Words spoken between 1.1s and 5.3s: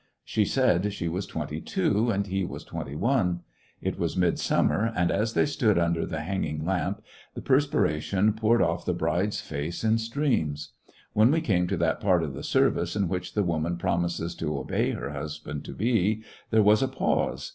twenty two and he was twenty one. It was midsummer, and